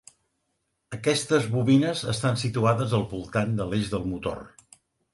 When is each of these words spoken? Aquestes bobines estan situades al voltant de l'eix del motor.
Aquestes 0.97 1.45
bobines 1.57 2.03
estan 2.15 2.41
situades 2.47 2.99
al 3.01 3.07
voltant 3.15 3.57
de 3.63 3.71
l'eix 3.71 3.97
del 3.97 4.13
motor. 4.17 4.47